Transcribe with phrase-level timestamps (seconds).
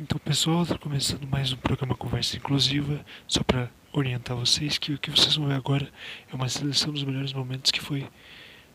[0.00, 3.04] Então, pessoal, está começando mais um programa Conversa Inclusiva.
[3.26, 5.92] Só para orientar vocês que o que vocês vão ver agora
[6.30, 8.08] é uma seleção dos melhores momentos que foi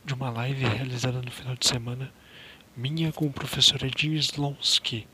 [0.03, 2.13] de uma live realizada no final de semana
[2.75, 5.07] minha com o professor Edinho Slonsky,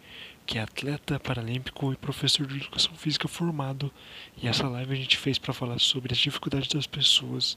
[0.47, 3.93] que é atleta paralímpico e professor de educação física formado.
[4.35, 7.55] E essa live a gente fez para falar sobre as dificuldades das pessoas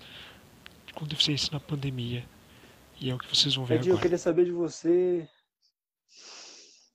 [0.95, 2.23] com deficiência na pandemia.
[3.00, 4.03] E é o que vocês vão ver Edinho, eu agora.
[4.03, 5.27] queria saber de você,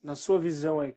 [0.04, 0.94] na sua visão aí,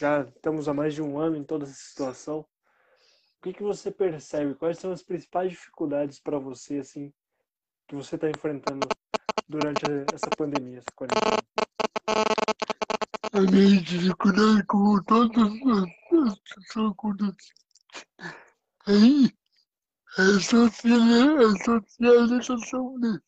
[0.00, 2.38] já estamos há mais de um ano em toda essa situação.
[2.38, 4.54] O que, que você percebe?
[4.54, 7.12] Quais são as principais dificuldades para você, assim,
[7.86, 8.88] que você está enfrentando
[9.46, 11.36] durante essa pandemia, essa quarentena?
[13.32, 16.94] A minha dificuldade, como todas as pessoas
[18.86, 19.30] aí
[20.18, 23.18] é social- é socialização, né?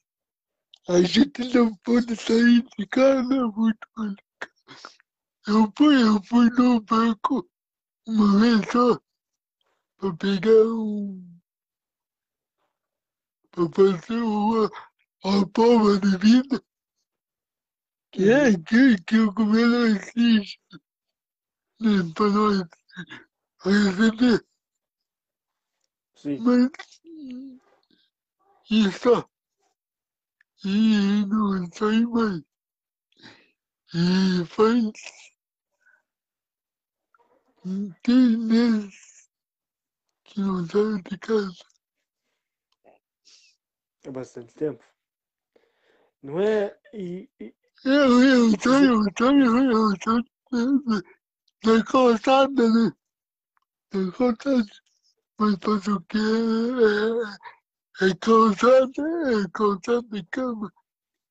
[0.89, 4.17] A gente não pode sair de casa muito mais.
[5.47, 7.51] Eu fui, eu fui no banco
[8.07, 9.01] uma vez só
[9.97, 11.41] para pegar um.
[13.51, 14.71] para fazer uma,
[15.25, 16.65] uma prova de vida.
[18.13, 20.61] Que é que, que o governo exige
[21.81, 22.63] né, para nós
[23.65, 24.47] receber.
[26.15, 26.71] Sim, Mas
[28.71, 29.29] isso
[30.65, 32.43] e não sai mais.
[33.95, 35.32] E faz
[38.03, 39.29] tem meses
[40.25, 41.65] que não saio de casa.
[44.07, 44.83] há bastante tempo.
[46.23, 46.77] Não é?
[46.93, 49.03] E, e- Eu, eu saio, eu
[50.85, 51.03] na-
[51.65, 52.93] na calçada, né?
[53.95, 54.65] Na calçada.
[55.39, 56.19] Mas fazer o quê?
[58.01, 59.03] É, é calçada,
[59.45, 60.73] é calçada de cama.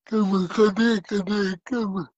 [0.04, 2.12] Cama, cadê, cadê cama?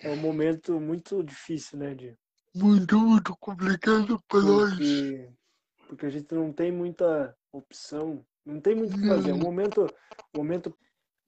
[0.00, 2.16] É um momento muito difícil, né, de
[2.54, 4.74] Muito, muito complicado para nós.
[5.86, 9.32] porque, a gente não tem muita opção, não tem muito o que fazer.
[9.32, 9.86] O momento,
[10.34, 10.76] o momento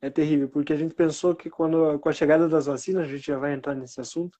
[0.00, 3.26] é terrível, porque a gente pensou que quando com a chegada das vacinas, a gente
[3.26, 4.38] já vai entrar nesse assunto,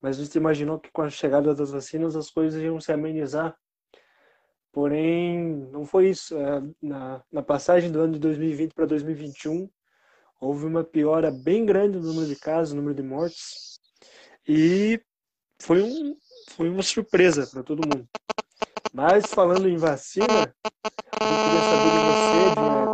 [0.00, 3.56] mas a gente imaginou que com a chegada das vacinas as coisas iam se amenizar.
[4.72, 6.36] Porém, não foi isso.
[6.36, 9.70] É, Na, na passagem do ano de 2020 para 2021,
[10.44, 13.80] houve uma piora bem grande no número de casos, no número de mortes,
[14.46, 15.00] e
[15.60, 16.16] foi, um,
[16.50, 18.06] foi uma surpresa para todo mundo.
[18.92, 20.30] Mas falando em vacina, eu
[21.18, 22.84] queria saber de você, Edna,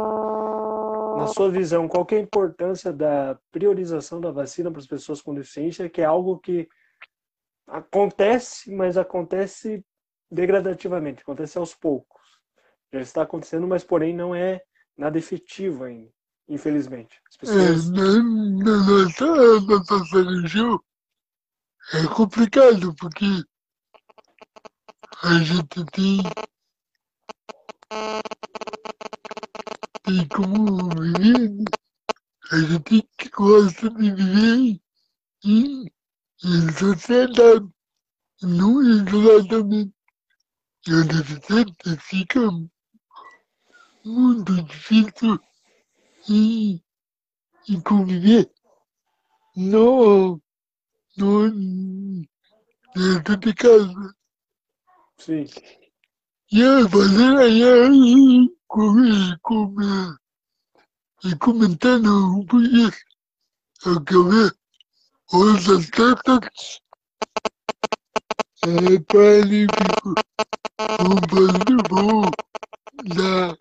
[1.19, 5.34] na sua visão, qual é a importância da priorização da vacina para as pessoas com
[5.34, 6.69] deficiência, que é algo que
[7.66, 9.84] acontece, mas acontece
[10.31, 12.21] degradativamente, acontece aos poucos.
[12.93, 14.62] Já está acontecendo, mas porém não é
[14.97, 16.10] nada efetivo ainda,
[16.50, 17.21] infelizmente.
[17.31, 20.81] As É, pessoas na, na nossa, na nossa região
[21.94, 23.25] é complicado porque
[25.22, 26.22] a gente tem,
[30.05, 31.50] tem como viver,
[32.53, 34.81] a gente gosta de viver
[35.44, 35.87] em,
[36.44, 37.69] em sociedade,
[38.43, 39.94] não isoladamente.
[40.87, 42.41] E o deficiente fica
[44.05, 45.39] muito difícil
[46.29, 46.83] em,
[47.69, 48.51] em conviver.
[49.57, 50.41] No,
[51.17, 51.51] no,
[52.95, 54.15] dentro de casa.
[55.19, 55.47] sim,
[56.53, 60.17] E a fazer aí, comer, comer,
[61.25, 62.91] e comentando um pouquinho,
[63.85, 64.61] eu quero
[65.33, 66.81] os atletas
[68.63, 70.15] é paralímpico,
[71.01, 72.23] um basquetebol
[73.15, 73.57] da,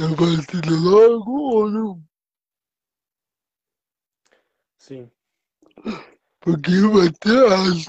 [0.00, 2.02] da vacina logo ou não?
[4.78, 5.10] sim.
[6.40, 7.86] Porque vai ter as,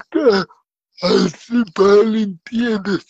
[1.02, 3.06] as Paralimpíadas.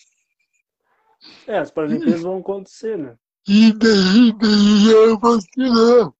[1.48, 3.18] É, as Paralimpíadas vão acontecer, né?
[3.48, 6.12] E daí, daí é vacinar.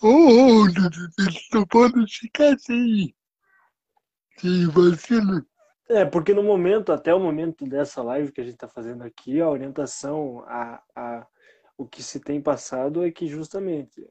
[0.00, 3.12] Ou eles não podem ficar sem,
[4.38, 5.44] sem vacina.
[5.88, 9.40] É, porque no momento, até o momento dessa live que a gente está fazendo aqui,
[9.40, 11.26] a orientação, a, a,
[11.76, 14.06] o que se tem passado é que justamente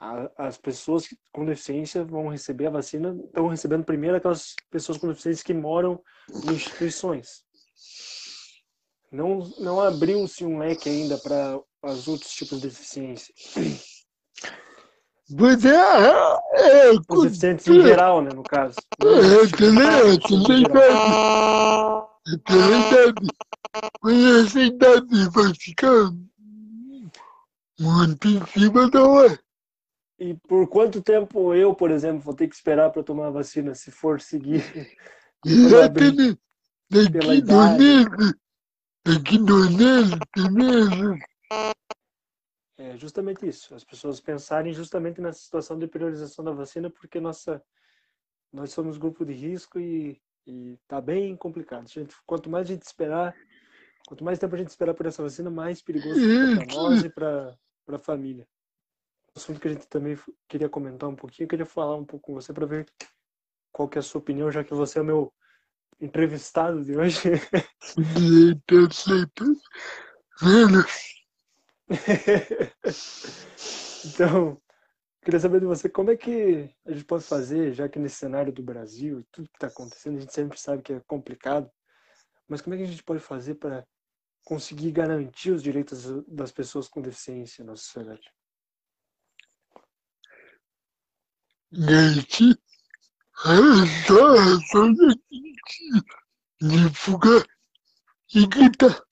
[0.00, 5.08] a- as pessoas com deficiência vão receber a vacina, estão recebendo primeiro aquelas pessoas com
[5.08, 6.00] deficiência que moram
[6.44, 7.44] em instituições.
[9.10, 13.34] Não, não abriu-se um leque ainda para os outros tipos de deficiência.
[15.38, 18.76] Mas é, é, é, Os deficientes em geral, né, no caso.
[19.00, 20.64] é, também, é, também.
[22.26, 23.28] É também idade.
[24.02, 26.10] Mas essa idade vai ficar
[27.80, 29.38] muito em cima da hora.
[30.18, 33.74] E por quanto tempo eu, por exemplo, vou ter que esperar para tomar a vacina,
[33.74, 34.62] se for seguir
[35.44, 36.38] Exatamente.
[36.90, 38.34] Daqui dois meses,
[39.04, 41.18] daqui dois meses, três meses.
[42.82, 43.74] É justamente isso.
[43.76, 47.62] As pessoas pensarem justamente nessa situação de priorização da vacina, porque nossa,
[48.52, 51.88] nós somos grupo de risco e, e tá bem complicado.
[51.88, 53.36] Gente, quanto mais a gente esperar,
[54.08, 57.08] quanto mais tempo a gente esperar por essa vacina, mais perigoso fica para nós e
[57.08, 57.56] para
[57.88, 58.48] a família.
[59.36, 60.18] Assunto que a gente também
[60.48, 62.86] queria comentar um pouquinho, eu queria falar um pouco com você para ver
[63.70, 65.32] qual que é a sua opinião, já que você é o meu
[66.00, 67.20] entrevistado de hoje.
[74.04, 74.60] Então,
[75.24, 78.52] queria saber de você como é que a gente pode fazer, já que nesse cenário
[78.52, 81.70] do Brasil e tudo que está acontecendo, a gente sempre sabe que é complicado,
[82.48, 83.86] mas como é que a gente pode fazer para
[84.44, 88.28] conseguir garantir os direitos das pessoas com deficiência na sociedade?
[91.70, 92.58] Garantir
[93.44, 93.54] a
[96.60, 97.46] divulgar
[98.34, 99.02] e gritar.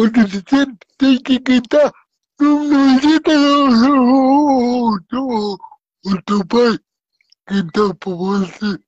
[0.00, 0.64] Onde você
[0.96, 1.92] tem que gritar.
[2.38, 5.58] Não, não grita não, não, não.
[6.04, 6.78] O teu pai
[7.48, 8.78] gritar por você.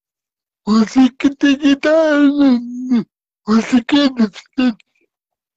[0.64, 2.16] Você que tem que dar.
[3.44, 4.84] Você que é deficiente.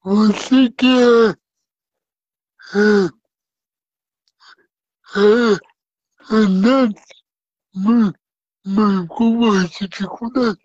[0.03, 1.35] Você que é.
[2.79, 3.05] é,
[5.19, 6.95] é andando,
[7.75, 8.11] mas,
[8.65, 10.57] mas com mais dificuldade.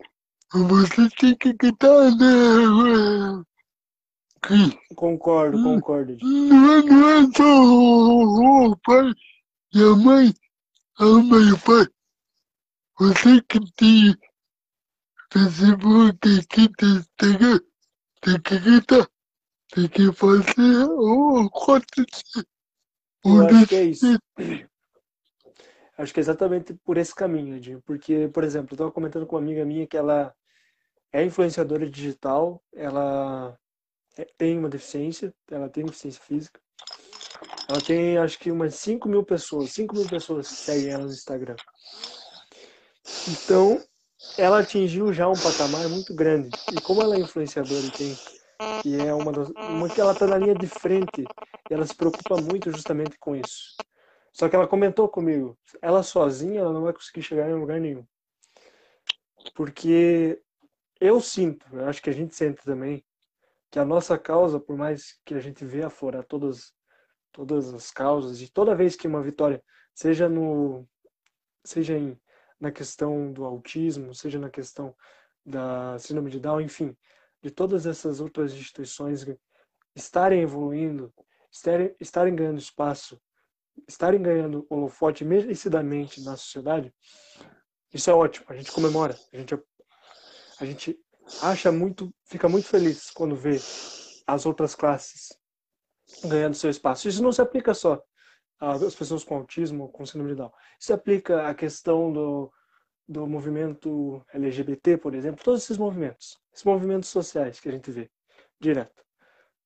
[0.51, 3.45] Você tem que gritar, né?
[4.95, 5.65] Concordo, Hum.
[5.81, 6.17] concordo.
[6.23, 9.13] Não é, não é só o, pai
[9.75, 10.35] e a mãe,
[10.99, 11.87] a mãe e o pai.
[12.99, 14.15] Você que tem
[15.33, 17.61] Facebook, tem que ter Instagram,
[18.21, 19.09] tem que gritar,
[19.73, 22.47] tem que fazer o acontecer.
[23.25, 24.19] Eu acho que é isso.
[25.99, 27.83] Acho que é exatamente por esse caminho, Edinho.
[27.85, 30.33] Porque, por exemplo, eu estava comentando com uma amiga minha que ela
[31.13, 33.59] é influenciadora digital, ela
[34.37, 36.61] tem uma deficiência, ela tem deficiência física.
[37.69, 41.57] Ela tem, acho que umas 5 mil pessoas, 5 mil pessoas seguem ela no Instagram.
[43.29, 43.81] Então,
[44.37, 46.51] ela atingiu já um patamar muito grande.
[46.73, 48.17] E como ela é influenciadora e tem,
[48.85, 51.25] e é uma das, uma que ela está na linha de frente,
[51.71, 53.77] e ela se preocupa muito justamente com isso.
[54.33, 58.05] Só que ela comentou comigo, ela sozinha ela não vai conseguir chegar em lugar nenhum.
[59.55, 60.41] Porque
[61.01, 63.05] eu sinto, eu acho que a gente sente também,
[63.71, 66.73] que a nossa causa, por mais que a gente vê aflorar todas,
[67.33, 69.63] todas as causas, e toda vez que uma vitória,
[69.95, 70.87] seja no
[71.65, 72.19] seja em,
[72.59, 74.95] na questão do autismo, seja na questão
[75.45, 76.97] da síndrome de Down, enfim,
[77.43, 79.27] de todas essas outras instituições
[79.95, 81.13] estarem evoluindo,
[81.51, 83.21] estarem, estarem ganhando espaço,
[83.87, 86.93] estarem ganhando holofote merecidamente na sociedade,
[87.93, 89.55] isso é ótimo, a gente comemora, a gente,
[90.61, 90.99] a gente
[91.43, 93.57] acha muito, fica muito feliz quando vê
[94.27, 95.29] as outras classes
[96.25, 97.09] ganhando seu espaço.
[97.09, 98.03] Isso não se aplica só
[98.61, 100.53] às pessoas com autismo com síndrome de Down.
[100.79, 102.53] Isso se aplica à questão do,
[103.09, 108.11] do movimento LGBT, por exemplo, todos esses movimentos, esses movimentos sociais que a gente vê
[108.61, 109.05] direto.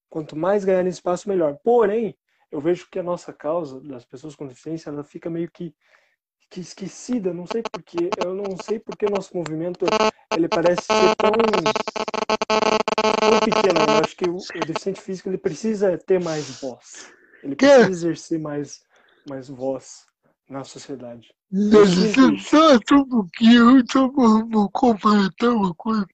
[0.09, 1.59] Quanto mais ganhar espaço, melhor.
[1.65, 2.17] Porém,
[2.51, 5.75] eu vejo que a nossa causa das pessoas com deficiência, ela fica meio que,
[6.51, 8.11] que esquecida, não sei porquê.
[8.23, 9.87] Eu não sei porque nosso movimento,
[10.37, 11.33] ele parece ser tão,
[12.53, 13.81] tão pequeno.
[13.81, 17.13] Eu acho que o, o deficiente físico, ele precisa ter mais voz.
[17.43, 17.67] Ele Que?
[17.67, 18.83] precisa exercer mais,
[19.29, 20.07] mais voz
[20.49, 21.35] na sociedade.
[21.53, 26.07] Só, só só um pouquinho, só vou, vou completar uma coisa.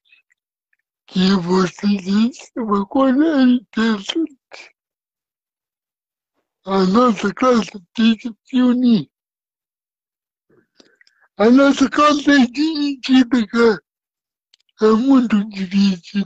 [1.07, 4.37] Que você disse uma coisa interessante.
[6.67, 9.09] A nossa classe tem que se unir.
[11.39, 13.83] A nossa classe é dividida, cara.
[14.81, 16.25] É muito difícil.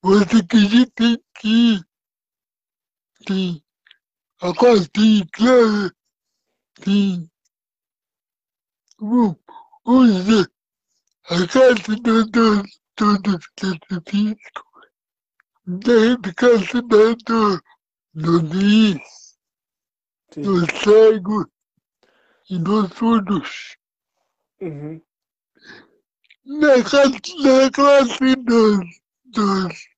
[0.00, 1.80] Você acredita que
[3.26, 3.62] tem
[4.40, 4.52] a.
[8.98, 9.36] Bom,
[9.84, 10.50] vamos dizer,
[11.24, 12.62] a classe do, do,
[12.96, 14.64] do deficiente físico,
[15.66, 17.62] da classe do, do,
[18.14, 19.38] do nariz,
[20.36, 21.50] do cego
[22.48, 23.76] e dos surdos.
[24.60, 25.00] Uhum.
[26.48, 29.88] Na classe, na classe dos, dos,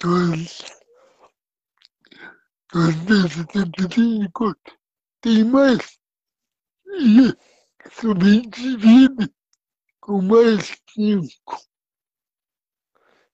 [0.00, 0.62] dos,
[2.72, 4.54] dos deficientes físicos,
[5.20, 5.98] tem mais.
[6.86, 7.36] E
[7.92, 9.32] subdivide
[10.00, 11.58] com mais cinco.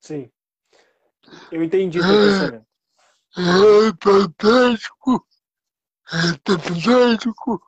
[0.01, 0.31] Sim.
[1.53, 2.67] Eu entendi o pensamento.
[3.37, 5.29] É fantástico
[6.11, 7.63] é tetraplégico,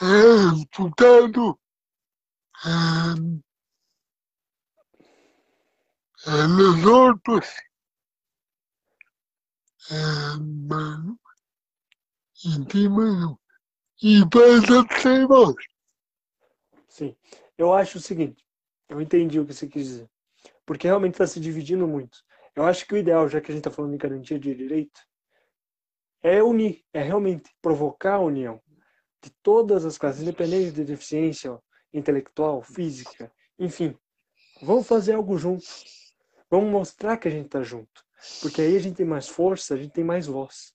[0.00, 0.04] é
[0.48, 1.58] amputado,
[2.66, 2.70] é,
[6.26, 7.46] é lesotos,
[9.90, 11.18] é, mano,
[12.44, 13.40] e tem mano,
[14.02, 15.56] e passa sem voz.
[16.88, 17.16] Sim.
[17.58, 18.44] Eu acho o seguinte,
[18.88, 20.10] eu entendi o que você quis dizer.
[20.64, 22.18] Porque realmente está se dividindo muito.
[22.54, 25.00] Eu acho que o ideal, já que a gente está falando em garantia de direito,
[26.22, 28.62] é unir, é realmente provocar a união
[29.22, 31.60] de todas as classes, independente de deficiência ó,
[31.94, 33.96] intelectual, física, enfim.
[34.60, 35.64] Vamos fazer algo junto.
[36.50, 38.04] Vamos mostrar que a gente está junto.
[38.40, 40.72] Porque aí a gente tem mais força, a gente tem mais voz.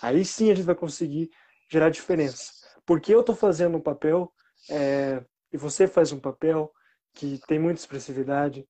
[0.00, 1.30] Aí sim a gente vai conseguir
[1.70, 2.52] gerar diferença.
[2.84, 4.32] Porque eu estou fazendo um papel
[4.70, 6.72] é, e você faz um papel
[7.14, 8.66] que tem muita expressividade,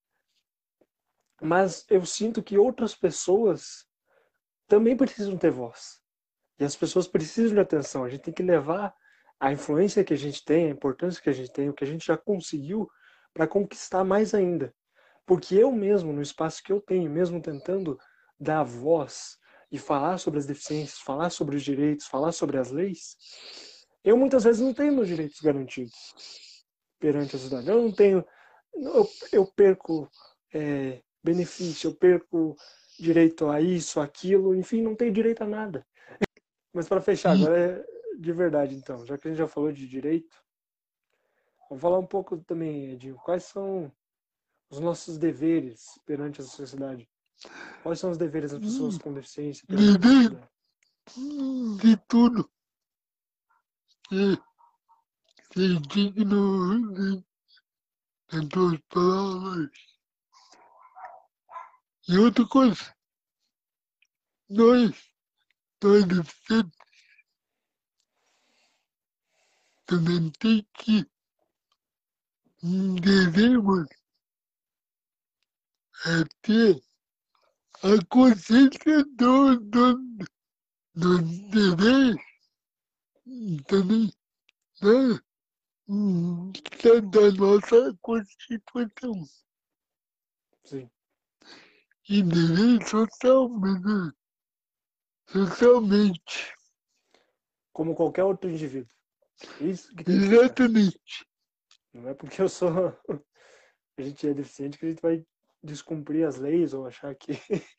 [1.41, 3.87] mas eu sinto que outras pessoas
[4.67, 6.01] também precisam ter voz.
[6.59, 8.05] E as pessoas precisam de atenção.
[8.05, 8.95] A gente tem que levar
[9.43, 11.87] a influência que a gente tem, a importância que a gente tem, o que a
[11.87, 12.89] gente já conseguiu,
[13.35, 14.73] para conquistar mais ainda.
[15.27, 17.99] Porque eu mesmo, no espaço que eu tenho, mesmo tentando
[18.39, 19.37] dar voz
[19.69, 23.17] e falar sobre as deficiências, falar sobre os direitos, falar sobre as leis,
[24.05, 25.97] eu muitas vezes não tenho meus direitos garantidos
[27.01, 27.69] perante a sociedade.
[27.69, 28.25] Eu não tenho,
[28.73, 30.09] eu, eu perco
[30.55, 32.55] é, benefício, eu perco
[32.97, 35.85] direito a isso, aquilo, enfim, não tenho direito a nada.
[36.73, 39.87] Mas para fechar, agora é de verdade então, já que a gente já falou de
[39.87, 40.37] direito,
[41.69, 43.93] vamos falar um pouco também, Edinho, quais são
[44.71, 47.09] os nossos deveres perante a sociedade?
[47.83, 49.67] Quais são os deveres das pessoas com deficiência?
[49.69, 50.31] Dever
[51.81, 52.51] de tudo.
[54.09, 57.25] Ser, digno de,
[58.31, 59.71] de tuas palavras.
[62.09, 62.95] E outra coisa,
[64.49, 64.91] nós,
[65.83, 66.82] nós deficientes,
[69.93, 71.07] também tem que
[72.63, 73.87] devemos
[76.07, 76.83] é ter
[77.83, 79.99] a consciência do, do,
[80.95, 82.17] do dever
[83.69, 84.11] também
[84.81, 85.21] né,
[87.11, 89.29] da nossa Constituição.
[90.65, 90.91] Sim.
[92.09, 94.17] E dever socialmente,
[95.27, 96.55] socialmente.
[97.75, 99.02] Como qualquer outro indivíduo.
[99.61, 100.13] Isso ficar.
[100.13, 101.27] Exatamente.
[101.93, 102.69] Não é porque eu sou.
[103.99, 105.23] A gente é deficiente que a gente vai
[105.63, 107.33] descumprir as leis ou achar que.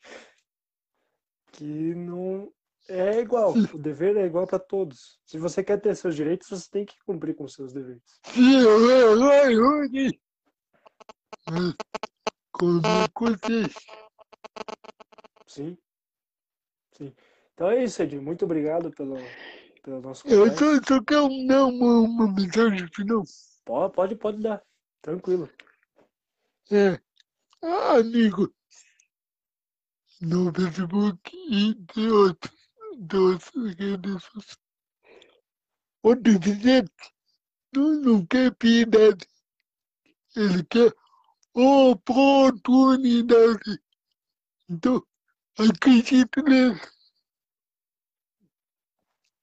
[1.52, 2.52] que não.
[2.88, 3.52] É igual.
[3.52, 5.18] O dever é igual para todos.
[5.24, 8.20] Se você quer ter seus direitos, você tem que cumprir com seus deveres.
[15.46, 15.76] Sim.
[16.92, 17.12] Sim.
[17.54, 18.22] Então é isso, Edinho.
[18.22, 19.16] Muito obrigado pelo,
[19.84, 23.22] pelo nosso Eu só, só quero dar uma, uma mensagem final.
[23.64, 24.60] Pode, pode, pode dar.
[25.02, 25.48] Tranquilo.
[26.70, 26.98] É,
[27.62, 28.52] ah, amigo,
[30.20, 32.54] no Facebook e de outros,
[32.96, 34.58] de outras redes sociais.
[36.02, 36.90] O deficiente
[37.74, 39.26] não, não quer piedade,
[40.34, 40.92] ele quer
[41.52, 43.78] oportunidade.
[44.68, 45.06] Então,
[45.58, 46.80] acredite nele,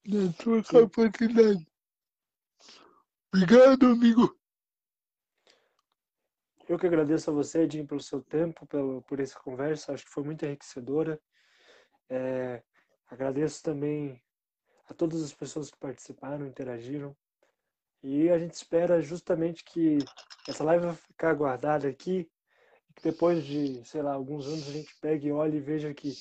[0.05, 1.67] na sua capacidade.
[3.34, 4.38] Obrigado, amigo.
[6.67, 9.93] Eu que agradeço a você, Edinho, pelo seu tempo, pelo, por essa conversa.
[9.93, 11.20] Acho que foi muito enriquecedora.
[12.10, 12.63] É,
[13.08, 14.22] agradeço também
[14.88, 17.15] a todas as pessoas que participaram, interagiram.
[18.03, 20.00] E a gente espera justamente que
[20.48, 22.29] essa live vai ficar guardada aqui
[22.96, 26.13] que depois de, sei lá, alguns anos a gente pegue olhe e veja que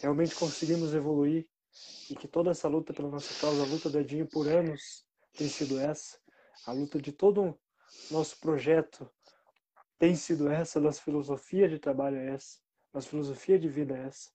[0.00, 1.46] realmente conseguimos evoluir
[2.10, 5.04] e que toda essa luta pela nossa causa, a luta do Edinho por anos
[5.36, 6.18] tem sido essa,
[6.66, 7.58] a luta de todo o
[8.12, 9.10] nosso projeto
[9.98, 12.58] tem sido essa, nossa filosofia de trabalho é essa,
[12.92, 14.30] nossa filosofia de vida é essa.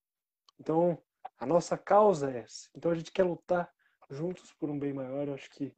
[0.59, 1.01] Então,
[1.37, 2.69] a nossa causa é essa.
[2.75, 3.69] Então a gente quer lutar
[4.09, 5.27] juntos por um bem maior.
[5.27, 5.73] Eu acho que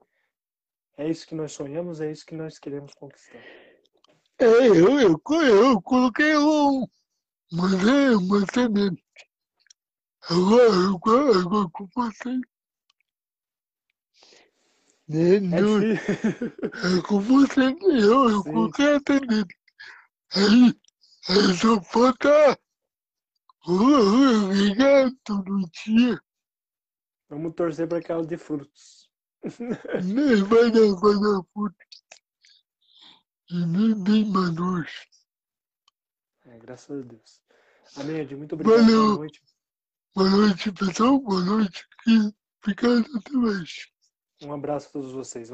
[0.98, 3.38] é isso que nós sonhamos, é isso que nós queremos conquistar.
[4.40, 6.88] É, eu, eu, eu coloquei um,
[7.52, 9.04] mas é uma semente.
[9.14, 9.31] Agora,
[10.30, 12.40] agora, agora com você.
[15.08, 16.54] Né, É não, difícil.
[16.98, 19.58] é com você, eu, eu a semente.
[20.34, 20.80] Aí,
[21.30, 22.58] aí só falta
[23.68, 26.22] o o regato no dia.
[27.30, 29.10] Vamos torcer para que ela dê frutos.
[30.04, 31.76] Nem vai dar, vai dar fruto.
[33.50, 34.86] E nem, nem maduro.
[36.46, 37.42] É, graças a Deus.
[37.98, 38.38] Amém, Edinho.
[38.38, 38.80] Muito obrigado.
[38.80, 39.06] Valeu.
[39.08, 39.42] Boa noite.
[40.14, 41.20] Boa noite, pessoal.
[41.20, 41.88] Boa noite.
[42.62, 43.88] Obrigado, até mais.
[44.44, 45.50] Um abraço a todos vocês.